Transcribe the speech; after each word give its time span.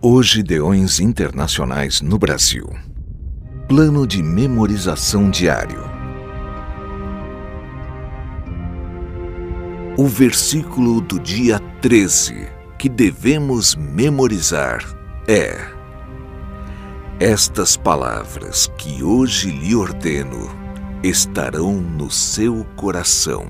Hoje 0.00 0.44
Deões 0.44 1.00
Internacionais 1.00 2.00
no 2.00 2.20
Brasil. 2.20 2.70
Plano 3.66 4.06
de 4.06 4.22
memorização 4.22 5.28
diário. 5.28 5.80
O 9.96 10.06
versículo 10.06 11.00
do 11.00 11.18
dia 11.18 11.58
13 11.82 12.46
que 12.78 12.88
devemos 12.88 13.74
memorizar 13.74 14.84
é: 15.26 15.66
Estas 17.18 17.76
palavras 17.76 18.70
que 18.78 19.02
hoje 19.02 19.50
lhe 19.50 19.74
ordeno 19.74 20.48
estarão 21.02 21.74
no 21.74 22.08
seu 22.08 22.64
coração. 22.76 23.48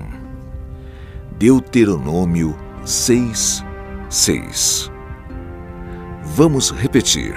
Deuteronômio 1.37 2.57
6, 2.83 3.63
6 4.09 4.98
Vamos 6.39 6.71
repetir. 6.71 7.35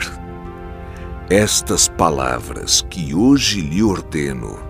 Estas 1.28 1.88
palavras 1.88 2.82
que 2.88 3.12
hoje 3.12 3.60
lhe 3.60 3.82
ordeno 3.82 4.60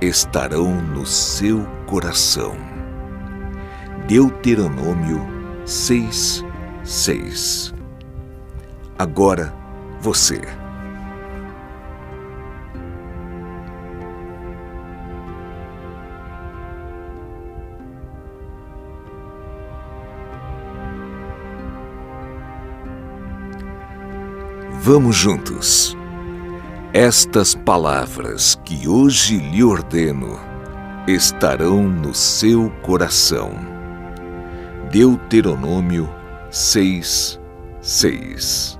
estarão 0.00 0.80
no 0.80 1.04
seu 1.04 1.66
coração. 1.84 2.56
Deuteronômio 4.06 5.26
6, 5.66 6.44
6. 6.84 7.74
Agora 8.96 9.52
você. 10.00 10.40
Vamos 24.86 25.16
juntos. 25.16 25.96
Estas 26.92 27.54
palavras 27.54 28.60
que 28.66 28.86
hoje 28.86 29.38
lhe 29.38 29.64
ordeno 29.64 30.38
estarão 31.08 31.88
no 31.88 32.12
seu 32.12 32.68
coração. 32.82 33.52
Deuteronômio 34.92 36.06
6, 36.50 37.40
6 37.80 38.78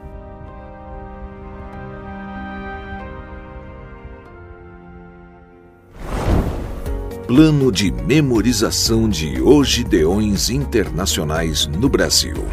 Plano 7.27 7.73
de 7.73 7.91
memorização 7.91 9.09
de 9.09 9.41
Hoje 9.41 9.83
Deões 9.83 10.51
Internacionais 10.51 11.67
no 11.67 11.89
Brasil. 11.89 12.45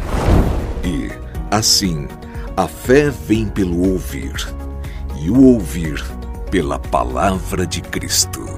E, 0.82 1.10
assim, 1.50 2.08
a 2.56 2.68
fé 2.68 3.08
vem 3.08 3.48
pelo 3.48 3.92
ouvir, 3.92 4.32
e 5.18 5.30
o 5.30 5.42
ouvir 5.54 6.02
pela 6.50 6.78
palavra 6.78 7.66
de 7.66 7.80
Cristo. 7.80 8.51